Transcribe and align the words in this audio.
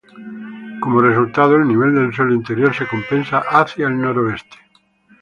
Como 0.79 0.99
resultado, 0.99 1.57
el 1.57 1.67
nivel 1.67 1.93
del 1.93 2.11
suelo 2.11 2.33
interior 2.33 2.73
se 2.73 2.87
compensa 2.87 3.37
hacia 3.47 3.85
el 3.85 4.01
noreste. 4.01 4.57